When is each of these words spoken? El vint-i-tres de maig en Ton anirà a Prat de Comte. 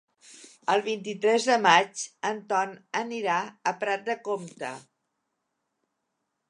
El 0.75 0.79
vint-i-tres 0.85 1.45
de 1.49 1.57
maig 1.65 2.05
en 2.31 2.39
Ton 2.53 2.73
anirà 3.03 3.37
a 3.73 3.75
Prat 3.85 4.09
de 4.09 4.19
Comte. 4.31 4.75